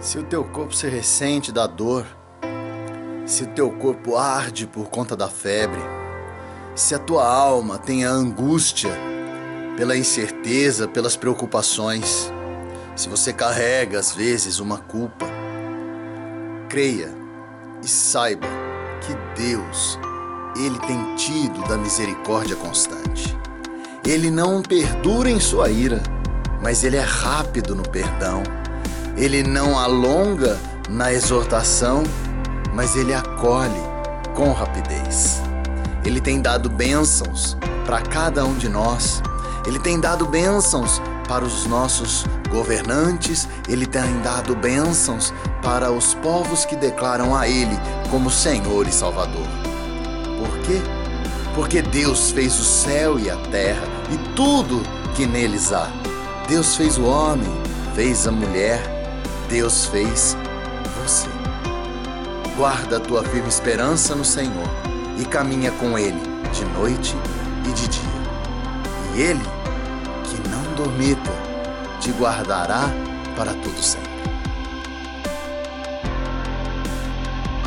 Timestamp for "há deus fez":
55.72-56.96